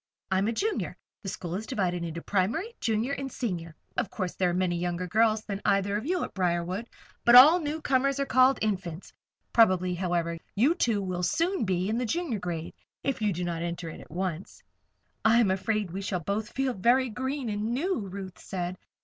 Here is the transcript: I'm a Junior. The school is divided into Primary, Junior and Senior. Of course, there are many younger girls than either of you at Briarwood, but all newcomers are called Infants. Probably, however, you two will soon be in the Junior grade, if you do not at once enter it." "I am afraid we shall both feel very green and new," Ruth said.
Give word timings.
I'm 0.31 0.47
a 0.47 0.51
Junior. 0.51 0.97
The 1.21 1.29
school 1.29 1.53
is 1.53 1.67
divided 1.67 2.03
into 2.03 2.23
Primary, 2.23 2.73
Junior 2.79 3.11
and 3.13 3.31
Senior. 3.31 3.75
Of 3.95 4.09
course, 4.09 4.33
there 4.33 4.49
are 4.49 4.53
many 4.55 4.75
younger 4.75 5.05
girls 5.05 5.43
than 5.43 5.61
either 5.63 5.95
of 5.95 6.07
you 6.07 6.23
at 6.23 6.33
Briarwood, 6.33 6.89
but 7.23 7.35
all 7.35 7.59
newcomers 7.59 8.19
are 8.19 8.25
called 8.25 8.57
Infants. 8.63 9.13
Probably, 9.53 9.93
however, 9.93 10.39
you 10.55 10.73
two 10.73 11.03
will 11.03 11.21
soon 11.21 11.65
be 11.65 11.87
in 11.87 11.99
the 11.99 12.07
Junior 12.07 12.39
grade, 12.39 12.73
if 13.03 13.21
you 13.21 13.31
do 13.31 13.43
not 13.43 13.61
at 13.61 13.79
once 14.09 14.63
enter 14.63 14.67
it." 14.71 15.21
"I 15.35 15.39
am 15.39 15.51
afraid 15.51 15.91
we 15.91 16.01
shall 16.01 16.19
both 16.21 16.49
feel 16.49 16.73
very 16.73 17.11
green 17.11 17.47
and 17.47 17.71
new," 17.71 17.99
Ruth 17.99 18.39
said. 18.39 18.79